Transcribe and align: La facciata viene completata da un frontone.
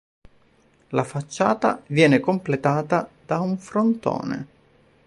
La 0.87 1.03
facciata 1.03 1.79
viene 1.85 2.19
completata 2.19 3.07
da 3.23 3.39
un 3.39 3.59
frontone. 3.59 4.47